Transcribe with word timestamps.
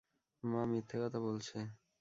মা 0.43 0.61
মিথ্যে 0.65 0.97
কথা 1.03 1.19
বলছে। 1.19 1.57